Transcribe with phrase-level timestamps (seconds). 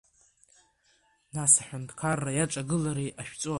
[1.35, 3.49] Нас аҳәынҭқарра иаҿагылар иҟашәҵои?